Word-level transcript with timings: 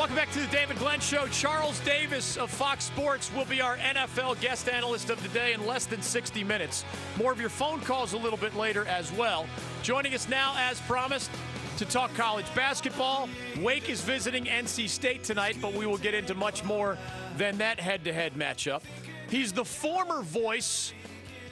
Welcome 0.00 0.16
back 0.16 0.30
to 0.30 0.40
the 0.40 0.46
David 0.46 0.78
Glenn 0.78 0.98
Show. 1.00 1.26
Charles 1.26 1.78
Davis 1.80 2.38
of 2.38 2.50
Fox 2.50 2.84
Sports 2.84 3.30
will 3.34 3.44
be 3.44 3.60
our 3.60 3.76
NFL 3.76 4.40
guest 4.40 4.66
analyst 4.66 5.10
of 5.10 5.22
the 5.22 5.28
day 5.28 5.52
in 5.52 5.66
less 5.66 5.84
than 5.84 6.00
60 6.00 6.42
minutes. 6.42 6.86
More 7.18 7.32
of 7.32 7.38
your 7.38 7.50
phone 7.50 7.80
calls 7.80 8.14
a 8.14 8.16
little 8.16 8.38
bit 8.38 8.56
later 8.56 8.86
as 8.86 9.12
well. 9.12 9.44
Joining 9.82 10.14
us 10.14 10.26
now, 10.26 10.54
as 10.56 10.80
promised, 10.80 11.30
to 11.76 11.84
talk 11.84 12.14
college 12.14 12.46
basketball. 12.54 13.28
Wake 13.60 13.90
is 13.90 14.00
visiting 14.00 14.46
NC 14.46 14.88
State 14.88 15.22
tonight, 15.22 15.58
but 15.60 15.74
we 15.74 15.84
will 15.84 15.98
get 15.98 16.14
into 16.14 16.34
much 16.34 16.64
more 16.64 16.96
than 17.36 17.58
that 17.58 17.78
head 17.78 18.02
to 18.04 18.12
head 18.14 18.32
matchup. 18.32 18.80
He's 19.28 19.52
the 19.52 19.66
former 19.66 20.22
voice 20.22 20.94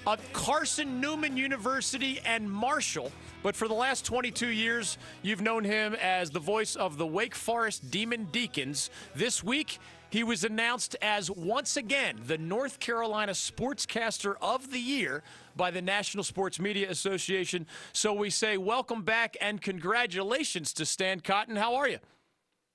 of 0.07 0.21
Carson 0.33 1.03
Newman 1.03 1.37
University 1.37 2.19
and 2.25 2.51
Marshall. 2.51 3.13
But 3.43 3.55
for 3.55 3.69
the 3.69 3.75
last 3.75 4.05
22 4.05 4.49
years, 4.49 4.99
you've 5.23 5.41
known 5.41 5.65
him 5.65 5.95
as 5.95 6.31
the 6.31 6.41
voice 6.41 6.75
of 6.75 6.99
the 6.99 7.07
Wake 7.07 7.35
Forest 7.35 7.91
Demon 7.91 8.29
Deacons. 8.33 8.91
This 9.15 9.45
week, 9.45 9.79
he 10.11 10.25
was 10.25 10.43
announced 10.43 10.97
as 11.03 11.31
once 11.31 11.77
again 11.77 12.19
the 12.27 12.39
North 12.39 12.81
Carolina 12.81 13.33
Sportscaster 13.33 14.35
of 14.43 14.73
the 14.73 14.81
Year 14.81 15.23
by 15.57 15.71
the 15.71 15.83
National 15.83 16.25
Sports 16.25 16.59
Media 16.59 16.91
Association. 16.91 17.67
So 17.93 18.13
we 18.13 18.31
say 18.31 18.57
welcome 18.57 19.03
back 19.03 19.37
and 19.41 19.63
congratulations 19.63 20.73
to 20.75 20.85
Stan 20.85 21.21
Cotten. 21.21 21.57
How 21.57 21.77
are 21.77 21.89
you? 21.89 21.99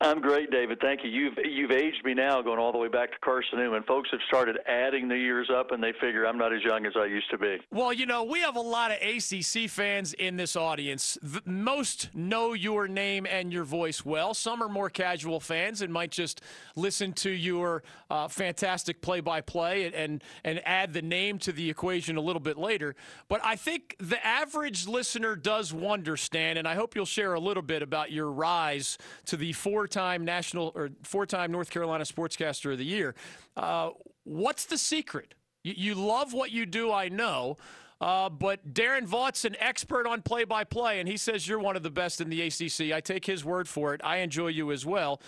I'm 0.03 0.19
great, 0.19 0.51
David. 0.51 0.79
Thank 0.81 1.01
you. 1.05 1.09
You've 1.09 1.37
you've 1.45 1.71
aged 1.71 2.03
me 2.03 2.13
now, 2.13 2.41
going 2.41 2.59
all 2.59 2.73
the 2.73 2.77
way 2.77 2.89
back 2.89 3.11
to 3.11 3.17
Carson 3.19 3.57
Newman. 3.57 3.83
Folks 3.83 4.09
have 4.11 4.19
started 4.27 4.57
adding 4.67 5.07
the 5.07 5.17
years 5.17 5.49
up, 5.49 5.71
and 5.71 5.81
they 5.81 5.93
figure 6.01 6.27
I'm 6.27 6.37
not 6.37 6.53
as 6.53 6.61
young 6.61 6.85
as 6.85 6.91
I 6.97 7.05
used 7.05 7.31
to 7.31 7.37
be. 7.37 7.55
Well, 7.71 7.93
you 7.93 8.05
know, 8.05 8.25
we 8.25 8.41
have 8.41 8.57
a 8.57 8.61
lot 8.61 8.91
of 8.91 8.97
ACC 8.97 9.69
fans 9.69 10.11
in 10.11 10.35
this 10.35 10.57
audience. 10.57 11.17
Most 11.45 12.09
know 12.13 12.51
your 12.51 12.89
name 12.89 13.25
and 13.25 13.53
your 13.53 13.63
voice 13.63 14.03
well. 14.03 14.33
Some 14.33 14.61
are 14.61 14.67
more 14.67 14.89
casual 14.89 15.39
fans 15.39 15.81
and 15.81 15.93
might 15.93 16.11
just 16.11 16.41
listen 16.75 17.13
to 17.13 17.29
your 17.29 17.83
uh, 18.09 18.27
fantastic 18.27 19.01
play-by-play 19.01 19.93
and 19.93 20.21
and 20.43 20.61
add 20.65 20.91
the 20.91 21.01
name 21.01 21.37
to 21.39 21.53
the 21.53 21.69
equation 21.69 22.17
a 22.17 22.21
little 22.21 22.41
bit 22.41 22.57
later. 22.57 22.93
But 23.29 23.39
I 23.41 23.55
think 23.55 23.95
the 23.99 24.23
average 24.25 24.85
listener 24.85 25.37
does 25.37 25.71
wonder, 25.71 26.17
and 26.33 26.67
I 26.67 26.75
hope 26.75 26.93
you'll 26.93 27.05
share 27.05 27.35
a 27.35 27.39
little 27.39 27.63
bit 27.63 27.81
about 27.81 28.11
your 28.11 28.29
rise 28.29 28.97
to 29.27 29.37
the 29.37 29.53
four 29.53 29.87
four-time 29.93 30.25
national 30.25 30.71
or 30.73 30.89
four-time 31.03 31.51
North 31.51 31.69
Carolina 31.69 32.03
Sportscaster 32.03 32.71
of 32.71 32.79
the 32.79 32.85
Year. 32.85 33.13
Uh, 33.55 33.91
what's 34.23 34.65
the 34.65 34.77
secret? 34.77 35.35
You, 35.63 35.73
you, 35.77 35.95
love 35.95 36.33
what 36.33 36.51
you 36.51 36.65
do, 36.65 36.91
I 36.91 37.09
know. 37.09 37.57
Uh, 38.01 38.27
but 38.27 38.73
Darren 38.73 39.05
Vaught's 39.05 39.45
an 39.45 39.55
expert 39.59 40.07
on 40.07 40.23
play-by-play, 40.23 40.99
and 40.99 41.07
he 41.07 41.15
says 41.15 41.47
you're 41.47 41.59
one 41.59 41.75
of 41.75 41.83
the 41.83 41.91
best 41.91 42.21
in 42.21 42.29
the 42.29 42.41
ACC. 42.41 42.91
I 42.91 43.01
take 43.01 43.25
his 43.25 43.45
word 43.45 43.67
for 43.69 43.93
it. 43.93 44.01
I 44.03 44.17
enjoy 44.17 44.47
you 44.47 44.71
as 44.71 44.83
well. 44.83 45.21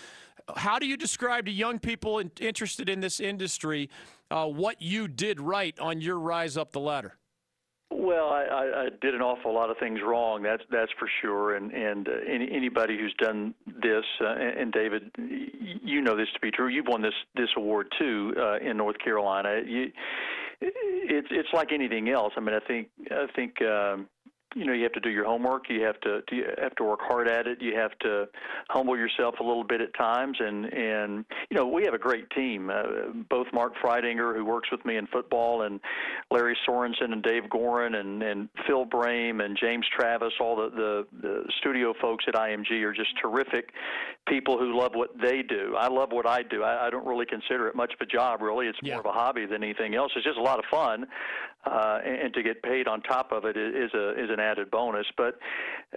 How 0.56 0.80
do 0.80 0.86
you 0.86 0.96
describe 0.96 1.46
to 1.46 1.52
young 1.52 1.78
people 1.78 2.18
in, 2.18 2.32
interested 2.40 2.88
in 2.88 3.00
this 3.00 3.20
industry 3.20 3.88
uh, 4.32 4.46
what 4.46 4.82
you 4.82 5.06
did 5.06 5.40
right 5.40 5.78
on 5.78 6.00
your 6.00 6.18
rise 6.18 6.56
up 6.56 6.72
the 6.72 6.80
ladder? 6.80 7.16
Well, 7.90 8.30
I, 8.30 8.86
I, 8.86 8.88
did 9.00 9.14
an 9.14 9.22
awful 9.22 9.54
lot 9.54 9.70
of 9.70 9.76
things 9.78 10.00
wrong. 10.04 10.42
That's 10.42 10.62
that's 10.70 10.90
for 10.98 11.08
sure. 11.22 11.54
And 11.54 11.72
and 11.72 12.08
uh, 12.08 12.12
any, 12.28 12.48
anybody 12.52 12.98
who's 12.98 13.14
done 13.18 13.54
this, 13.66 14.04
uh, 14.20 14.34
and, 14.34 14.58
and 14.58 14.72
David, 14.72 15.10
you 15.18 16.02
know 16.02 16.16
this 16.16 16.26
to 16.34 16.40
be 16.40 16.50
true. 16.50 16.68
You've 16.68 16.88
won 16.88 17.00
this 17.00 17.14
this 17.36 17.48
award 17.56 17.86
too 17.98 18.34
uh, 18.36 18.58
in 18.58 18.76
North 18.76 18.98
Carolina. 18.98 19.60
You, 19.64 19.92
it's 20.60 21.28
it's 21.30 21.48
like 21.52 21.72
anything 21.72 22.08
else. 22.08 22.32
I 22.36 22.40
mean, 22.40 22.56
I 22.56 22.66
think 22.66 22.88
I 23.10 23.26
think. 23.34 23.62
Um, 23.62 24.08
you 24.56 24.64
know 24.64 24.72
you 24.72 24.82
have 24.82 24.92
to 24.92 25.00
do 25.00 25.10
your 25.10 25.26
homework 25.26 25.68
you 25.68 25.82
have 25.82 26.00
to 26.00 26.22
you 26.32 26.46
have 26.58 26.74
to 26.76 26.84
work 26.84 27.00
hard 27.02 27.28
at 27.28 27.46
it 27.46 27.60
you 27.60 27.76
have 27.76 27.96
to 27.98 28.26
humble 28.70 28.96
yourself 28.96 29.36
a 29.38 29.42
little 29.42 29.64
bit 29.64 29.80
at 29.80 29.94
times 29.94 30.38
and 30.40 30.64
and 30.72 31.24
you 31.50 31.56
know 31.56 31.66
we 31.66 31.84
have 31.84 31.94
a 31.94 31.98
great 31.98 32.28
team. 32.30 32.70
Uh, 32.70 33.12
both 33.28 33.46
Mark 33.52 33.74
Freidinger 33.82 34.34
who 34.34 34.44
works 34.44 34.70
with 34.70 34.84
me 34.84 34.96
in 34.96 35.06
football 35.06 35.62
and 35.62 35.78
Larry 36.30 36.56
Sorensen 36.66 37.12
and 37.12 37.22
Dave 37.22 37.44
Gorin 37.44 37.96
and 37.96 38.22
and 38.22 38.48
Phil 38.66 38.86
Brame 38.86 39.44
and 39.44 39.56
James 39.60 39.86
Travis 39.94 40.32
all 40.40 40.56
the 40.56 40.70
the, 40.70 41.06
the 41.20 41.44
studio 41.58 41.92
folks 42.00 42.24
at 42.26 42.34
IMG 42.34 42.82
are 42.82 42.94
just 42.94 43.10
terrific 43.20 43.70
people 44.26 44.58
who 44.58 44.78
love 44.78 44.92
what 44.94 45.10
they 45.20 45.42
do. 45.42 45.76
I 45.78 45.88
love 45.88 46.10
what 46.12 46.26
I 46.26 46.42
do. 46.42 46.62
I, 46.62 46.86
I 46.86 46.90
don't 46.90 47.06
really 47.06 47.26
consider 47.26 47.68
it 47.68 47.76
much 47.76 47.92
of 47.92 48.00
a 48.00 48.06
job 48.06 48.40
really. 48.40 48.66
It's 48.66 48.78
more 48.82 49.00
of 49.00 49.06
a 49.06 49.12
hobby 49.12 49.46
than 49.46 49.62
anything 49.62 49.94
else. 49.94 50.12
It's 50.16 50.24
just 50.24 50.38
a 50.38 50.42
lot 50.42 50.58
of 50.58 50.64
fun 50.70 51.06
uh, 51.66 51.98
and, 52.04 52.16
and 52.16 52.34
to 52.34 52.42
get 52.42 52.62
paid 52.62 52.86
on 52.86 53.02
top 53.02 53.32
of 53.32 53.44
it 53.44 53.56
is 53.56 53.92
a 53.94 54.10
is 54.12 54.30
an 54.30 54.40
added 54.40 54.70
bonus. 54.70 55.06
But 55.16 55.38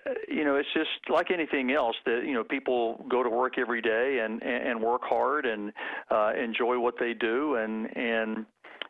uh, 0.05 0.11
you 0.27 0.43
know, 0.43 0.55
it's 0.55 0.69
just 0.73 0.89
like 1.09 1.31
anything 1.31 1.71
else 1.71 1.95
that 2.05 2.23
you 2.25 2.33
know 2.33 2.43
people 2.43 3.05
go 3.09 3.23
to 3.23 3.29
work 3.29 3.57
every 3.57 3.81
day 3.81 4.19
and 4.23 4.41
and 4.43 4.81
work 4.81 5.01
hard 5.03 5.45
and 5.45 5.71
uh, 6.09 6.33
enjoy 6.41 6.79
what 6.79 6.95
they 6.99 7.13
do. 7.13 7.55
And 7.55 7.95
and 7.95 8.45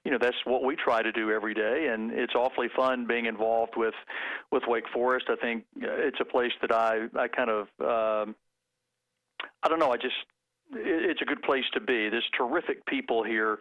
you 0.05 0.11
know 0.11 0.17
that's 0.19 0.37
what 0.45 0.63
we 0.63 0.75
try 0.75 1.01
to 1.01 1.11
do 1.11 1.31
every 1.31 1.53
day. 1.53 1.89
And 1.91 2.11
it's 2.11 2.33
awfully 2.35 2.67
fun 2.75 3.05
being 3.07 3.25
involved 3.25 3.73
with 3.75 3.95
with 4.51 4.63
Wake 4.67 4.87
Forest. 4.93 5.25
I 5.29 5.35
think 5.35 5.65
it's 5.75 6.19
a 6.21 6.25
place 6.25 6.53
that 6.61 6.71
I 6.71 7.07
I 7.17 7.27
kind 7.27 7.49
of 7.49 7.67
um 7.81 8.35
I 9.63 9.67
don't 9.67 9.79
know. 9.79 9.91
I 9.91 9.97
just 9.97 10.15
it's 10.71 11.21
a 11.21 11.25
good 11.25 11.41
place 11.41 11.63
to 11.73 11.79
be. 11.79 12.09
There's 12.09 12.29
terrific 12.37 12.85
people 12.85 13.23
here, 13.23 13.59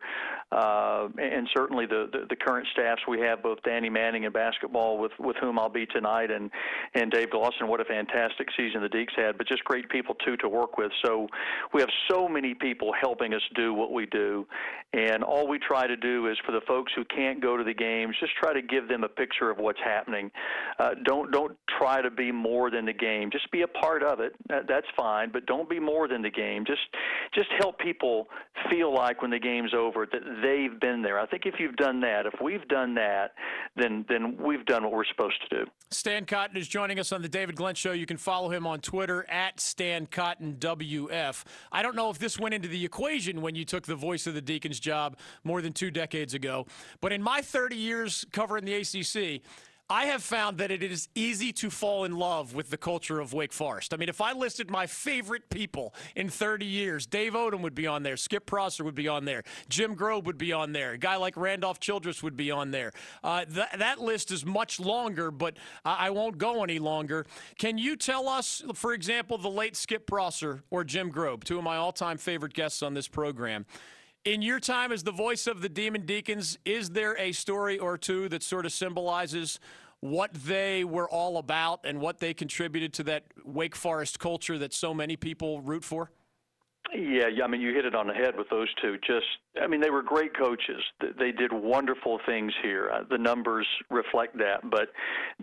uh, 0.52 1.08
and 1.16 1.48
certainly 1.56 1.86
the, 1.86 2.08
the, 2.12 2.26
the 2.28 2.36
current 2.36 2.66
staffs 2.72 3.00
we 3.08 3.20
have, 3.20 3.42
both 3.42 3.62
Danny 3.62 3.88
Manning 3.88 4.24
in 4.24 4.32
basketball, 4.32 4.98
with 4.98 5.12
with 5.19 5.36
whom 5.41 5.58
I'll 5.58 5.69
be 5.70 5.86
tonight, 5.86 6.30
and 6.30 6.50
and 6.94 7.10
Dave 7.10 7.30
Clawson. 7.30 7.69
What 7.69 7.80
a 7.80 7.84
fantastic 7.84 8.48
season 8.56 8.82
the 8.82 8.88
Deacs 8.88 9.16
had, 9.16 9.38
but 9.38 9.48
just 9.48 9.64
great 9.64 9.88
people 9.88 10.14
too 10.26 10.36
to 10.38 10.48
work 10.48 10.76
with. 10.76 10.92
So 11.04 11.26
we 11.72 11.80
have 11.80 11.91
so 12.10 12.28
many 12.28 12.54
people 12.54 12.92
helping 13.00 13.32
us 13.32 13.42
do 13.54 13.72
what 13.72 13.92
we 13.92 14.06
do, 14.06 14.46
and 14.92 15.25
all 15.25 15.48
we 15.48 15.58
try 15.58 15.86
to 15.86 15.96
do 15.96 16.26
is 16.26 16.36
for 16.44 16.52
the 16.52 16.62
folks 16.66 16.92
who 16.94 17.04
can't 17.04 17.40
go 17.40 17.56
to 17.56 17.64
the 17.64 17.75
games, 17.75 18.16
just 18.20 18.32
try 18.36 18.52
to 18.52 18.62
give 18.62 18.88
them 18.88 19.04
a 19.04 19.08
picture 19.08 19.50
of 19.50 19.58
what's 19.58 19.80
happening. 19.82 20.30
Uh, 20.78 20.90
don't 21.04 21.30
don't 21.32 21.56
try 21.78 22.02
to 22.02 22.10
be 22.10 22.30
more 22.32 22.70
than 22.70 22.84
the 22.84 22.92
game. 22.92 23.30
Just 23.30 23.50
be 23.50 23.62
a 23.62 23.69
part 23.69 24.02
of 24.02 24.20
it. 24.20 24.34
That's 24.48 24.86
fine, 24.94 25.30
but 25.32 25.46
don't 25.46 25.70
be 25.70 25.80
more 25.80 26.06
than 26.06 26.20
the 26.20 26.30
game. 26.30 26.64
Just 26.66 26.80
just 27.34 27.48
help 27.59 27.78
people 27.78 28.28
feel 28.70 28.92
like 28.92 29.22
when 29.22 29.31
the 29.31 29.38
game's 29.38 29.75
over 29.75 30.06
that 30.06 30.22
they've 30.42 30.81
been 30.81 31.03
there. 31.03 31.19
I 31.19 31.26
think 31.26 31.47
if 31.47 31.54
you've 31.59 31.76
done 31.76 32.00
that, 32.00 32.26
if 32.26 32.34
we've 32.42 32.66
done 32.69 32.94
that, 32.94 33.34
then 33.76 34.04
then 34.09 34.36
we've 34.36 34.64
done 34.66 34.84
what 34.84 34.92
we're 34.92 35.04
supposed 35.04 35.37
to 35.48 35.64
do. 35.64 35.70
Stan 35.91 36.26
Cotten 36.26 36.56
is 36.56 36.69
joining 36.69 36.98
us 36.98 37.12
on 37.12 37.22
the 37.22 37.28
David 37.28 37.56
Glenn 37.56 37.75
Show. 37.75 37.92
You 37.92 38.06
can 38.06 38.16
follow 38.16 38.50
him 38.50 38.66
on 38.66 38.81
Twitter 38.81 39.28
at 39.31 39.60
Stan 39.60 40.06
Cotten 40.06 40.58
WF. 40.58 41.44
I 41.72 41.82
don't 41.82 41.97
know 41.97 42.10
if 42.10 42.19
this 42.19 42.38
went 42.38 42.54
into 42.54 42.69
the 42.69 42.84
equation 42.84 43.41
when 43.42 43.54
you 43.54 43.64
took 43.64 43.87
the 43.87 43.97
voice 43.97 44.26
of 44.26 44.34
the 44.34 44.42
Deacons 44.42 44.81
job 44.81 45.19
more 45.44 45.62
than 45.62 45.72
two 45.72 45.91
decades 45.91 46.34
ago, 46.34 46.66
but 47.00 47.12
in 47.12 47.22
my 47.22 47.41
30 47.41 47.76
years 47.76 48.25
covering 48.32 48.64
the 48.64 48.75
ACC, 48.75 49.42
I 49.91 50.06
have 50.06 50.22
found 50.22 50.59
that 50.59 50.71
it 50.71 50.82
is 50.82 51.09
easy 51.15 51.50
to 51.54 51.71
fall 51.71 52.04
in 52.04 52.16
love 52.19 52.54
with 52.54 52.69
the 52.69 52.76
culture 52.76 53.21
of 53.21 53.32
Wake 53.32 53.54
Forest. 53.54 53.94
I 53.94 53.97
mean, 53.97 54.10
if 54.10 54.21
I 54.21 54.32
listed 54.32 54.71
my 54.71 54.87
favorite 54.87 55.49
people 55.49 55.94
in 56.15 56.28
30 56.28 56.66
years, 56.66 57.06
Dave 57.06 57.32
Odom 57.32 57.62
would 57.62 57.75
be 57.75 57.87
on 57.87 58.03
there, 58.03 58.19
Skip 58.19 58.44
Prosser 58.44 58.84
would 58.84 58.94
be 58.94 59.09
on 59.09 59.25
there, 59.25 59.44
Jim 59.71 59.97
Grobe 59.97 60.25
would 60.25 60.37
be 60.37 60.53
on 60.53 60.72
there, 60.72 60.93
a 60.93 60.99
guy 60.99 61.16
like 61.16 61.38
Randolph 61.38 61.81
Childress 61.81 62.22
would 62.22 62.37
be 62.37 62.50
on 62.50 62.71
there. 62.71 62.93
Uh, 63.25 63.47
th- 63.47 63.69
that 63.78 63.99
list 63.99 64.31
is 64.31 64.44
much 64.44 64.78
longer, 64.78 65.31
but 65.31 65.56
I-, 65.87 66.09
I 66.09 66.10
won't 66.10 66.37
go 66.37 66.62
any 66.62 66.78
longer. 66.78 67.25
Can 67.56 67.78
you 67.78 67.97
tell 67.97 68.28
us, 68.28 68.62
for 68.75 68.93
example, 68.93 69.38
the 69.38 69.49
late 69.49 69.75
Skip 69.75 70.06
Prosser 70.06 70.62
or 70.70 70.84
Jim 70.84 71.10
Grobe, 71.10 71.44
two 71.44 71.56
of 71.56 71.65
my 71.65 71.76
all 71.76 71.93
time 71.93 72.19
favorite 72.19 72.53
guests 72.53 72.82
on 72.82 72.93
this 72.93 73.09
program? 73.09 73.65
In 74.28 74.42
your 74.42 74.60
time 74.60 74.92
as 74.92 75.04
the 75.04 75.10
voice 75.10 75.46
of 75.46 75.62
the 75.62 75.70
Demon 75.70 76.04
Deacons, 76.04 76.58
is 76.66 76.90
there 76.90 77.16
a 77.16 77.32
story 77.32 77.78
or 77.78 77.96
two 77.96 78.28
that 78.28 78.42
sort 78.42 78.66
of 78.66 78.72
symbolizes 78.72 79.58
what 80.00 80.34
they 80.34 80.84
were 80.84 81.08
all 81.08 81.38
about 81.38 81.80
and 81.84 81.98
what 81.98 82.18
they 82.18 82.34
contributed 82.34 82.92
to 82.92 83.04
that 83.04 83.24
Wake 83.42 83.74
Forest 83.74 84.18
culture 84.18 84.58
that 84.58 84.74
so 84.74 84.92
many 84.92 85.16
people 85.16 85.62
root 85.62 85.82
for? 85.82 86.10
Yeah, 86.94 87.29
yeah. 87.29 87.44
I 87.44 87.49
mean, 87.49 87.61
you 87.61 87.75
hit 87.75 87.85
it 87.85 87.94
on 87.94 88.06
the 88.06 88.14
head 88.14 88.37
with 88.37 88.49
those 88.49 88.69
two. 88.81 88.96
Just, 89.06 89.26
I 89.61 89.67
mean, 89.67 89.81
they 89.81 89.90
were 89.90 90.02
great 90.02 90.37
coaches. 90.37 90.82
They 91.19 91.32
did 91.32 91.52
wonderful 91.52 92.19
things 92.25 92.52
here. 92.62 92.90
Uh, 92.93 93.02
the 93.08 93.19
numbers 93.19 93.67
reflect 93.90 94.38
that, 94.38 94.69
but 94.70 94.88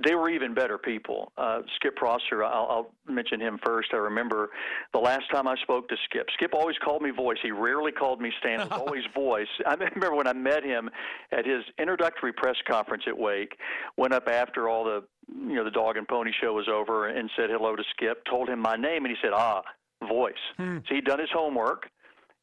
they 0.03 0.15
were 0.15 0.29
even 0.29 0.53
better 0.53 0.77
people. 0.77 1.31
Uh, 1.37 1.61
Skip 1.75 1.95
Prosser, 1.95 2.43
I'll, 2.43 2.67
I'll 3.07 3.13
mention 3.13 3.39
him 3.39 3.59
first. 3.63 3.89
I 3.93 3.97
remember 3.97 4.49
the 4.93 4.99
last 4.99 5.29
time 5.31 5.47
I 5.47 5.55
spoke 5.61 5.87
to 5.89 5.95
Skip. 6.05 6.27
Skip 6.33 6.53
always 6.53 6.77
called 6.83 7.01
me 7.01 7.11
voice. 7.11 7.37
He 7.43 7.51
rarely 7.51 7.91
called 7.91 8.19
me 8.19 8.31
Stan. 8.39 8.61
It 8.61 8.69
was 8.69 8.81
always 8.87 9.03
voice. 9.13 9.47
I 9.67 9.73
remember 9.73 10.15
when 10.15 10.27
I 10.27 10.33
met 10.33 10.63
him 10.63 10.89
at 11.31 11.45
his 11.45 11.63
introductory 11.77 12.33
press 12.33 12.55
conference 12.67 13.03
at 13.07 13.17
Wake. 13.17 13.55
Went 13.97 14.13
up 14.13 14.27
after 14.27 14.67
all 14.67 14.83
the, 14.83 15.03
you 15.29 15.55
know, 15.55 15.63
the 15.63 15.71
dog 15.71 15.97
and 15.97 16.07
pony 16.07 16.31
show 16.41 16.53
was 16.53 16.67
over 16.67 17.07
and 17.07 17.29
said 17.35 17.49
hello 17.49 17.75
to 17.75 17.83
Skip. 17.91 18.23
Told 18.25 18.49
him 18.49 18.59
my 18.59 18.75
name, 18.75 19.05
and 19.05 19.07
he 19.07 19.17
said, 19.21 19.31
"Ah." 19.33 19.61
Voice. 20.05 20.33
Hmm. 20.57 20.77
So 20.87 20.95
he'd 20.95 21.05
done 21.05 21.19
his 21.19 21.29
homework, 21.33 21.89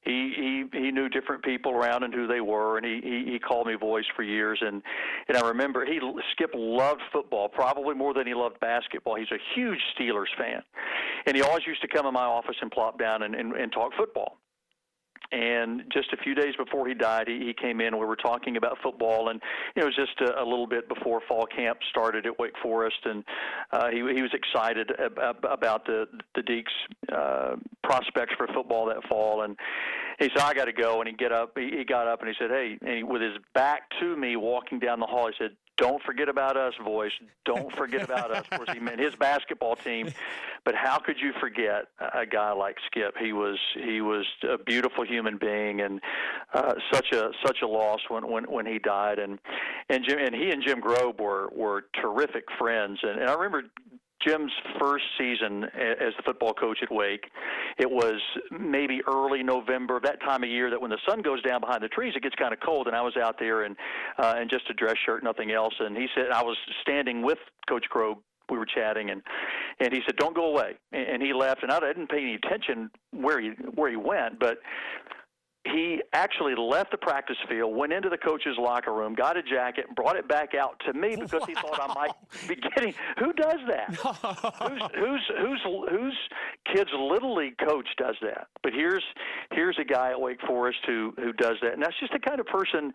he 0.02 0.66
he 0.72 0.78
he 0.78 0.90
knew 0.90 1.08
different 1.08 1.44
people 1.44 1.72
around 1.72 2.02
and 2.02 2.12
who 2.12 2.26
they 2.26 2.40
were, 2.40 2.76
and 2.76 2.84
he 2.84 3.00
he, 3.02 3.32
he 3.32 3.38
called 3.38 3.68
me 3.68 3.74
voice 3.74 4.04
for 4.16 4.24
years. 4.24 4.58
And 4.60 4.82
and 5.28 5.36
I 5.36 5.46
remember 5.46 5.84
he 5.86 6.00
Skip 6.32 6.50
loved 6.54 7.02
football 7.12 7.48
probably 7.48 7.94
more 7.94 8.12
than 8.12 8.26
he 8.26 8.34
loved 8.34 8.58
basketball. 8.58 9.14
He's 9.14 9.30
a 9.30 9.38
huge 9.54 9.78
Steelers 9.96 10.34
fan, 10.36 10.62
and 11.26 11.36
he 11.36 11.42
always 11.42 11.66
used 11.66 11.82
to 11.82 11.88
come 11.88 12.06
in 12.06 12.14
my 12.14 12.24
office 12.24 12.56
and 12.60 12.70
plop 12.70 12.98
down 12.98 13.22
and 13.22 13.34
and, 13.36 13.52
and 13.52 13.72
talk 13.72 13.92
football. 13.96 14.38
And 15.32 15.84
just 15.90 16.12
a 16.12 16.18
few 16.18 16.34
days 16.34 16.54
before 16.58 16.86
he 16.86 16.92
died, 16.92 17.26
he, 17.26 17.38
he 17.38 17.54
came 17.54 17.80
in. 17.80 17.98
We 17.98 18.04
were 18.04 18.16
talking 18.16 18.58
about 18.58 18.76
football, 18.82 19.30
and 19.30 19.40
it 19.74 19.82
was 19.82 19.96
just 19.96 20.20
a, 20.20 20.38
a 20.38 20.44
little 20.44 20.66
bit 20.66 20.90
before 20.90 21.22
fall 21.26 21.46
camp 21.46 21.78
started 21.88 22.26
at 22.26 22.38
Wake 22.38 22.52
Forest, 22.62 22.98
and 23.04 23.24
uh, 23.72 23.88
he 23.88 23.98
he 24.14 24.20
was 24.20 24.32
excited 24.34 24.92
ab- 24.98 25.44
about 25.44 25.86
the 25.86 26.06
the 26.34 26.42
Deacs 26.42 26.64
uh, 27.10 27.56
prospects 27.82 28.34
for 28.36 28.46
football 28.48 28.84
that 28.86 29.02
fall, 29.08 29.42
and 29.42 29.56
he 30.18 30.28
said, 30.36 30.44
"I 30.44 30.52
got 30.52 30.66
to 30.66 30.72
go." 30.72 31.00
And 31.00 31.08
he 31.08 31.14
get 31.14 31.32
up. 31.32 31.56
He, 31.56 31.70
he 31.78 31.84
got 31.84 32.06
up 32.06 32.20
and 32.20 32.28
he 32.28 32.34
said, 32.38 32.50
"Hey," 32.50 32.76
and 32.82 32.96
he, 32.98 33.02
with 33.02 33.22
his 33.22 33.38
back 33.54 33.84
to 34.00 34.14
me, 34.16 34.36
walking 34.36 34.80
down 34.80 35.00
the 35.00 35.06
hall, 35.06 35.28
he 35.28 35.34
said, 35.38 35.56
don't 35.78 36.02
forget 36.02 36.28
about 36.28 36.56
us, 36.56 36.74
voice. 36.84 37.12
Don't 37.44 37.74
forget 37.74 38.02
about 38.02 38.30
us. 38.30 38.44
Of 38.50 38.58
course, 38.58 38.70
he 38.72 38.78
meant 38.78 39.00
his 39.00 39.16
basketball 39.16 39.74
team, 39.74 40.12
but 40.64 40.74
how 40.74 40.98
could 40.98 41.16
you 41.20 41.32
forget 41.40 41.86
a 42.14 42.24
guy 42.24 42.52
like 42.52 42.76
Skip? 42.86 43.14
He 43.18 43.32
was 43.32 43.58
he 43.74 44.00
was 44.00 44.24
a 44.48 44.58
beautiful 44.58 45.04
human 45.04 45.36
being, 45.36 45.80
and 45.80 46.00
uh, 46.54 46.74
such 46.92 47.12
a 47.12 47.30
such 47.44 47.58
a 47.62 47.66
loss 47.66 48.00
when 48.08 48.30
when 48.30 48.44
when 48.44 48.66
he 48.66 48.78
died. 48.78 49.18
And 49.18 49.38
and 49.88 50.04
Jim 50.06 50.18
and 50.18 50.34
he 50.34 50.50
and 50.50 50.62
Jim 50.64 50.80
Grobe 50.80 51.20
were 51.20 51.48
were 51.52 51.86
terrific 52.00 52.44
friends. 52.58 53.00
And, 53.02 53.20
and 53.20 53.28
I 53.28 53.34
remember 53.34 53.64
Jim's 54.26 54.52
first 54.78 55.04
season 55.18 55.64
as 55.64 56.14
the 56.16 56.22
football 56.24 56.52
coach 56.52 56.78
at 56.82 56.92
Wake. 56.92 57.24
It 57.78 57.90
was 57.90 58.20
maybe 58.50 59.00
early 59.08 59.42
November, 59.42 60.00
that 60.04 60.20
time 60.20 60.44
of 60.44 60.48
year 60.48 60.70
that 60.70 60.80
when 60.80 60.90
the 60.90 60.98
sun 61.08 61.22
goes 61.22 61.42
down 61.42 61.60
behind 61.60 61.82
the 61.82 61.88
trees, 61.88 62.14
it 62.16 62.22
gets 62.22 62.36
kind 62.36 62.52
of 62.52 62.60
cold. 62.60 62.86
And 62.86 62.94
I 62.94 63.02
was 63.02 63.16
out 63.16 63.36
there 63.38 63.64
and 63.64 63.76
uh, 64.18 64.36
in 64.40 64.48
just 64.48 64.70
a 64.70 64.74
dress 64.74 64.94
shirt, 65.04 65.24
nothing 65.24 65.50
else. 65.50 65.74
And 65.80 65.96
he 65.96 66.06
said 66.14 66.30
I 66.32 66.42
was 66.42 66.56
standing 66.82 67.22
with 67.22 67.38
Coach 67.68 67.86
Grobe 67.92 68.18
we 68.50 68.58
were 68.58 68.66
chatting 68.66 69.10
and 69.10 69.22
and 69.80 69.92
he 69.92 70.00
said 70.06 70.16
don't 70.16 70.34
go 70.34 70.46
away. 70.46 70.74
And 70.92 71.22
he 71.22 71.32
left 71.32 71.62
and 71.62 71.72
I 71.72 71.80
didn't 71.80 72.08
pay 72.08 72.18
any 72.18 72.34
attention 72.34 72.90
where 73.12 73.40
he 73.40 73.50
where 73.74 73.90
he 73.90 73.96
went 73.96 74.38
but 74.38 74.58
he 75.64 76.02
actually 76.12 76.54
left 76.56 76.90
the 76.90 76.96
practice 76.96 77.36
field, 77.48 77.76
went 77.76 77.92
into 77.92 78.08
the 78.08 78.18
coach's 78.18 78.56
locker 78.58 78.92
room, 78.92 79.14
got 79.14 79.36
a 79.36 79.42
jacket, 79.42 79.84
and 79.86 79.94
brought 79.94 80.16
it 80.16 80.26
back 80.26 80.54
out 80.54 80.80
to 80.86 80.92
me 80.92 81.14
because 81.14 81.40
wow. 81.40 81.46
he 81.46 81.54
thought 81.54 81.80
I 81.80 81.94
might 81.94 82.48
be 82.48 82.56
getting. 82.56 82.94
Who 83.18 83.32
does 83.32 83.60
that? 83.68 83.94
who's, 83.94 84.82
who's 84.94 85.30
who's 85.38 85.62
who's 85.88 86.18
kid's 86.74 86.90
little 86.98 87.36
league 87.36 87.56
coach 87.58 87.86
does 87.96 88.16
that? 88.22 88.48
But 88.64 88.72
here's 88.72 89.04
here's 89.52 89.76
a 89.80 89.84
guy 89.84 90.10
at 90.10 90.20
Wake 90.20 90.40
Forest 90.46 90.78
who 90.84 91.14
who 91.16 91.32
does 91.32 91.56
that, 91.62 91.74
and 91.74 91.82
that's 91.82 91.98
just 92.00 92.12
the 92.12 92.18
kind 92.18 92.40
of 92.40 92.46
person 92.46 92.92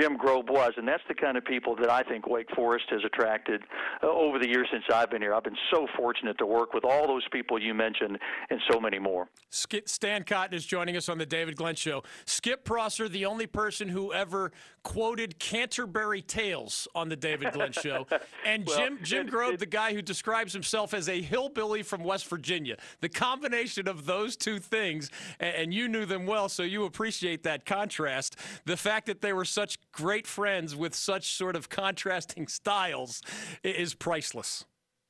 Jim 0.00 0.18
Grobe 0.18 0.50
was, 0.50 0.72
and 0.76 0.88
that's 0.88 1.04
the 1.06 1.14
kind 1.14 1.36
of 1.36 1.44
people 1.44 1.76
that 1.76 1.90
I 1.90 2.02
think 2.02 2.26
Wake 2.26 2.48
Forest 2.56 2.86
has 2.90 3.02
attracted 3.04 3.62
uh, 4.02 4.08
over 4.08 4.40
the 4.40 4.48
years 4.48 4.66
since 4.72 4.84
I've 4.92 5.10
been 5.10 5.22
here. 5.22 5.34
I've 5.34 5.44
been 5.44 5.56
so 5.72 5.86
fortunate 5.96 6.36
to 6.38 6.46
work 6.46 6.74
with 6.74 6.84
all 6.84 7.06
those 7.06 7.26
people 7.30 7.62
you 7.62 7.74
mentioned 7.74 8.18
and 8.50 8.60
so 8.70 8.80
many 8.80 8.98
more. 8.98 9.28
Stan 9.50 10.24
Cotten 10.24 10.54
is 10.54 10.66
joining 10.66 10.96
us 10.96 11.08
on 11.08 11.18
the 11.18 11.26
David 11.26 11.56
Glenn 11.56 11.76
Show 11.76 11.91
show. 11.92 12.02
Skip 12.24 12.64
Prosser, 12.64 13.08
the 13.08 13.26
only 13.26 13.46
person 13.46 13.88
who 13.88 14.12
ever 14.12 14.52
quoted 14.82 15.38
Canterbury 15.38 16.22
Tales 16.22 16.88
on 16.94 17.08
the 17.08 17.16
David 17.16 17.52
Glenn 17.52 17.72
show, 17.72 18.06
and 18.46 18.66
well, 18.66 18.78
Jim 18.78 18.98
Jim 19.02 19.28
Grobe, 19.28 19.58
the 19.58 19.66
guy 19.66 19.94
who 19.94 20.02
describes 20.02 20.52
himself 20.52 20.94
as 20.94 21.08
a 21.08 21.20
hillbilly 21.20 21.82
from 21.82 22.02
West 22.02 22.26
Virginia. 22.28 22.76
The 23.00 23.08
combination 23.08 23.88
of 23.88 24.06
those 24.06 24.36
two 24.36 24.58
things, 24.58 25.10
and 25.40 25.72
you 25.72 25.88
knew 25.88 26.06
them 26.06 26.26
well, 26.26 26.48
so 26.48 26.62
you 26.62 26.84
appreciate 26.84 27.42
that 27.44 27.64
contrast. 27.64 28.36
The 28.64 28.76
fact 28.76 29.06
that 29.06 29.20
they 29.20 29.32
were 29.32 29.44
such 29.44 29.78
great 29.92 30.26
friends 30.26 30.74
with 30.74 30.94
such 30.94 31.32
sort 31.36 31.56
of 31.56 31.68
contrasting 31.68 32.48
styles 32.48 33.22
is 33.62 33.94
priceless. 33.94 34.64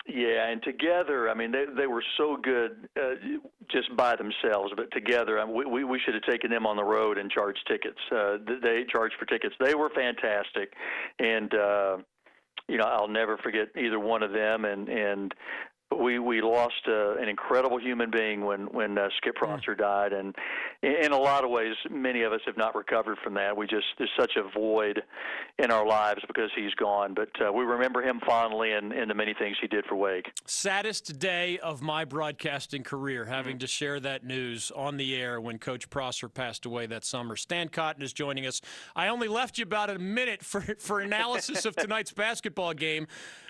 Yeah, 0.07 0.49
and 0.49 0.61
together, 0.63 1.31
I 1.31 1.35
mean, 1.35 1.53
they 1.53 1.65
they 1.77 1.87
were 1.87 2.03
so 2.17 2.37
good 2.37 2.89
uh, 3.01 3.15
just 3.71 3.95
by 3.97 4.17
themselves, 4.17 4.73
but 4.77 4.91
together, 4.91 5.39
I 5.39 5.45
mean, 5.45 5.71
we 5.73 5.85
we 5.85 6.01
should 6.05 6.15
have 6.15 6.25
taken 6.25 6.51
them 6.51 6.67
on 6.67 6.77
the 6.77 6.83
road 6.83 7.19
and 7.19 7.31
charged 7.31 7.61
tickets. 7.69 7.99
Uh, 8.11 8.39
they 8.63 8.85
charged 8.91 9.15
for 9.19 9.27
tickets. 9.27 9.55
They 9.65 9.77
were 9.77 9.91
fantastic, 9.91 10.73
and 11.21 11.55
uh, 11.55 11.97
you 12.69 12.79
know, 12.79 12.85
I'll 12.85 13.09
never 13.09 13.37
forget 13.39 13.69
either 13.77 14.01
one 14.01 14.25
of 14.25 14.33
them. 14.33 14.65
And 14.65 14.89
and 14.89 15.35
we 15.99 16.19
we 16.19 16.41
lost 16.41 16.89
uh, 16.89 17.17
an 17.17 17.29
incredible 17.29 17.79
human 17.79 18.11
being 18.11 18.45
when 18.45 18.67
when 18.67 18.99
uh, 18.99 19.09
Skip. 19.19 19.33
Prosser 19.43 19.75
died, 19.75 20.13
and 20.13 20.37
in 20.83 21.11
a 21.11 21.19
lot 21.19 21.43
of 21.43 21.51
ways, 21.51 21.75
many 21.91 22.23
of 22.23 22.33
us 22.33 22.41
have 22.47 22.57
not 22.57 22.77
recovered 22.77 23.19
from 23.25 23.35
that. 23.35 23.57
We 23.57 23.67
just 23.67 23.87
there's 23.99 24.11
such 24.17 24.33
a 24.37 24.49
void 24.57 25.03
in 25.59 25.71
our 25.71 25.87
lives 25.87 26.21
because 26.29 26.51
he's 26.55 26.75
gone, 26.75 27.15
but 27.15 27.31
uh, 27.45 27.53
we 27.53 27.65
remember 27.65 28.03
him 28.03 28.21
fondly 28.25 28.73
and, 28.73 28.93
and 28.93 29.11
the 29.11 29.15
many 29.15 29.35
things 29.35 29.57
he 29.61 29.67
did 29.67 29.85
for 29.87 29.97
Wake. 29.97 30.31
Saddest 30.47 31.19
day 31.19 31.59
of 31.59 31.83
my 31.83 32.05
broadcasting 32.05 32.85
career, 32.85 33.25
having 33.25 33.55
mm-hmm. 33.55 33.61
to 33.61 33.67
share 33.67 34.01
that 34.01 34.25
news 34.25 34.71
on 34.77 34.97
the 34.97 35.17
air 35.17 35.41
when 35.41 35.59
Coach 35.59 35.91
Prosser 35.91 36.29
passed 36.29 36.67
away 36.67 36.87
that 36.87 37.05
summer. 37.05 37.35
Stan 37.35 37.69
Cotten 37.69 38.03
is 38.03 38.13
joining 38.13 38.47
us. 38.47 38.61
I 38.95 39.09
only 39.09 39.29
left 39.29 39.59
you 39.59 39.65
about 39.65 39.91
a 39.91 39.99
minute 39.99 40.45
for 40.45 40.61
for 40.79 41.01
analysis 41.01 41.65
of 41.65 41.75
tonight's 41.83 42.13
basketball 42.13 42.75
game. 42.75 43.07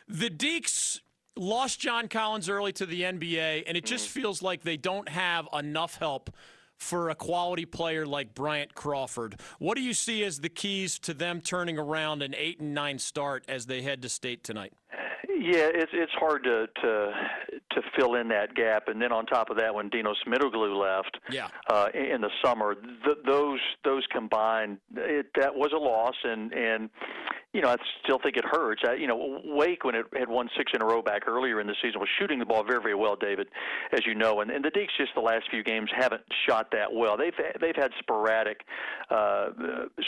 The 0.08 0.30
Deacs 0.30 1.00
lost 1.36 1.80
John 1.80 2.08
Collins 2.08 2.48
early 2.48 2.72
to 2.74 2.86
the 2.86 3.02
NBA, 3.02 3.64
and 3.66 3.76
it 3.76 3.84
just 3.84 4.08
mm-hmm. 4.08 4.20
feels 4.20 4.42
like 4.42 4.62
they 4.62 4.76
don't 4.76 5.08
have 5.08 5.48
enough 5.52 5.96
help 5.96 6.30
for 6.76 7.10
a 7.10 7.14
quality 7.14 7.64
player 7.64 8.04
like 8.04 8.34
Bryant 8.34 8.74
Crawford. 8.74 9.40
What 9.58 9.76
do 9.76 9.82
you 9.82 9.94
see 9.94 10.24
as 10.24 10.40
the 10.40 10.48
keys 10.48 10.98
to 11.00 11.14
them 11.14 11.40
turning 11.40 11.78
around 11.78 12.22
an 12.22 12.34
eight 12.36 12.60
and 12.60 12.74
nine 12.74 12.98
start 12.98 13.44
as 13.48 13.66
they 13.66 13.82
head 13.82 14.02
to 14.02 14.08
state 14.08 14.42
tonight? 14.42 14.72
Yeah, 15.28 15.70
it's 15.74 15.90
it's 15.92 16.12
hard 16.12 16.44
to 16.44 16.66
to 16.82 17.12
to 17.72 17.82
fill 17.96 18.14
in 18.14 18.28
that 18.28 18.54
gap, 18.54 18.84
and 18.86 19.00
then 19.00 19.12
on 19.12 19.26
top 19.26 19.50
of 19.50 19.56
that, 19.58 19.74
when 19.74 19.90
Dinos 19.90 20.14
Mitoglou 20.26 20.76
left, 20.76 21.18
yeah. 21.30 21.48
uh, 21.68 21.88
in 21.94 22.20
the 22.20 22.30
summer, 22.44 22.74
th- 22.74 23.16
those 23.26 23.58
those 23.84 24.04
combined, 24.12 24.78
it, 24.94 25.26
that 25.36 25.54
was 25.54 25.72
a 25.74 25.78
loss, 25.78 26.14
and 26.22 26.52
and 26.52 26.90
you 27.52 27.60
know, 27.60 27.68
I 27.68 27.76
still 28.02 28.18
think 28.18 28.36
it 28.36 28.44
hurts. 28.44 28.82
I, 28.86 28.94
you 28.94 29.06
know, 29.06 29.40
Wake, 29.44 29.84
when 29.84 29.94
it 29.94 30.06
had 30.16 30.28
won 30.28 30.48
six 30.56 30.72
in 30.74 30.80
a 30.80 30.86
row 30.86 31.02
back 31.02 31.28
earlier 31.28 31.60
in 31.60 31.66
the 31.66 31.74
season, 31.82 32.00
was 32.00 32.08
shooting 32.18 32.38
the 32.38 32.46
ball 32.46 32.64
very, 32.64 32.80
very 32.80 32.94
well, 32.94 33.14
David, 33.14 33.48
as 33.92 34.06
you 34.06 34.14
know. 34.14 34.40
And, 34.40 34.50
and 34.50 34.64
the 34.64 34.70
Deacs 34.70 34.96
just 34.96 35.10
the 35.14 35.20
last 35.20 35.44
few 35.50 35.62
games 35.62 35.90
haven't 35.94 36.22
shot 36.48 36.70
that 36.72 36.90
well. 36.90 37.16
They've 37.18 37.34
they've 37.60 37.76
had 37.76 37.90
sporadic 37.98 38.60
uh, 39.10 39.50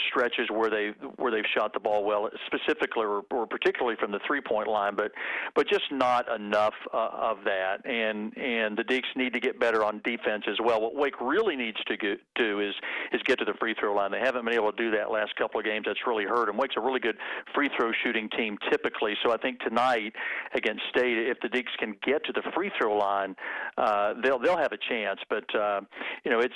stretches 0.09 0.49
where 0.49 0.71
they 0.71 0.93
where 1.17 1.31
they've 1.31 1.45
shot 1.55 1.73
the 1.73 1.79
ball 1.79 2.03
well, 2.03 2.29
specifically 2.47 3.05
or, 3.05 3.21
or 3.29 3.45
particularly 3.45 3.95
from 3.99 4.11
the 4.11 4.19
three 4.25 4.41
point 4.41 4.67
line, 4.67 4.95
but 4.95 5.11
but 5.53 5.67
just 5.69 5.85
not 5.91 6.27
enough 6.33 6.73
uh, 6.93 7.09
of 7.13 7.37
that. 7.45 7.85
And 7.85 8.35
and 8.37 8.75
the 8.75 8.83
Deacs 8.83 9.15
need 9.15 9.33
to 9.33 9.39
get 9.39 9.59
better 9.59 9.83
on 9.83 10.01
defense 10.03 10.45
as 10.49 10.57
well. 10.63 10.81
What 10.81 10.95
Wake 10.95 11.21
really 11.21 11.55
needs 11.55 11.77
to 11.85 11.95
get, 11.95 12.19
do 12.35 12.59
is 12.59 12.73
is 13.11 13.21
get 13.23 13.37
to 13.37 13.45
the 13.45 13.53
free 13.59 13.75
throw 13.79 13.93
line. 13.93 14.11
They 14.11 14.19
haven't 14.19 14.45
been 14.45 14.55
able 14.55 14.71
to 14.71 14.77
do 14.77 14.89
that 14.97 15.11
last 15.11 15.35
couple 15.35 15.59
of 15.59 15.65
games. 15.65 15.85
That's 15.85 15.99
really 16.07 16.25
hurt 16.25 16.47
them. 16.47 16.57
Wake's 16.57 16.75
a 16.75 16.81
really 16.81 16.99
good 16.99 17.17
free 17.53 17.69
throw 17.77 17.91
shooting 18.03 18.29
team 18.29 18.57
typically. 18.71 19.13
So 19.23 19.31
I 19.31 19.37
think 19.37 19.59
tonight 19.59 20.13
against 20.53 20.81
State, 20.89 21.17
if 21.17 21.39
the 21.41 21.49
Deacs 21.49 21.75
can 21.77 21.95
get 22.05 22.23
to 22.25 22.33
the 22.33 22.43
free 22.53 22.71
throw 22.79 22.97
line, 22.97 23.35
uh, 23.77 24.13
they'll 24.23 24.39
they'll 24.39 24.57
have 24.57 24.71
a 24.71 24.77
chance. 24.89 25.19
But 25.29 25.53
uh, 25.55 25.81
you 26.23 26.31
know, 26.31 26.39
it's 26.39 26.53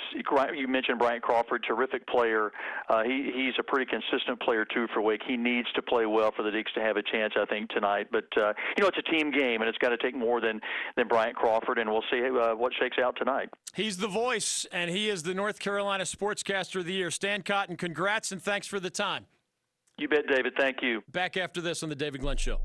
you 0.54 0.68
mentioned 0.68 0.98
Bryant 0.98 1.22
Crawford, 1.22 1.64
terrific 1.66 2.06
player. 2.06 2.52
Uh, 2.88 3.02
he 3.02 3.30
he's 3.34 3.54
a 3.58 3.62
pretty 3.62 3.86
consistent 3.86 4.40
player 4.40 4.64
too 4.64 4.86
for 4.92 5.00
Wake. 5.00 5.22
He 5.26 5.36
needs 5.36 5.68
to 5.74 5.82
play 5.82 6.06
well 6.06 6.32
for 6.34 6.42
the 6.42 6.50
Deacs 6.50 6.72
to 6.74 6.80
have 6.80 6.96
a 6.96 7.02
chance, 7.02 7.34
I 7.36 7.44
think, 7.46 7.70
tonight. 7.70 8.08
But 8.10 8.26
uh, 8.36 8.52
you 8.76 8.82
know, 8.82 8.88
it's 8.88 8.98
a 8.98 9.10
team 9.10 9.30
game, 9.30 9.60
and 9.60 9.68
it's 9.68 9.78
got 9.78 9.90
to 9.90 9.98
take 9.98 10.16
more 10.16 10.40
than 10.40 10.60
than 10.96 11.08
Bryant 11.08 11.36
Crawford, 11.36 11.78
and 11.78 11.90
we'll 11.90 12.04
see 12.10 12.22
uh, 12.24 12.54
what 12.54 12.72
shakes 12.78 12.98
out 12.98 13.16
tonight. 13.16 13.48
He's 13.74 13.98
the 13.98 14.08
voice, 14.08 14.66
and 14.72 14.90
he 14.90 15.08
is 15.08 15.22
the 15.22 15.34
North 15.34 15.60
Carolina 15.60 16.04
Sportscaster 16.04 16.80
of 16.80 16.86
the 16.86 16.92
Year. 16.92 17.10
Stan 17.10 17.42
Cotten, 17.42 17.78
congrats 17.78 18.32
and 18.32 18.42
thanks 18.42 18.66
for 18.66 18.80
the 18.80 18.90
time. 18.90 19.26
You 20.00 20.08
bet, 20.08 20.26
David. 20.26 20.54
Thank 20.56 20.78
you. 20.80 21.02
Back 21.12 21.36
after 21.36 21.60
this 21.60 21.82
on 21.82 21.90
the 21.90 21.94
David 21.94 22.22
Glenn 22.22 22.38
Show. 22.38 22.58